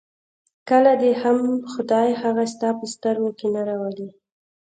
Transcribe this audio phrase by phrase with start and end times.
[0.69, 1.37] کله دې هم
[1.71, 4.09] خدای هغه ستا په سترګو کې نه راولي.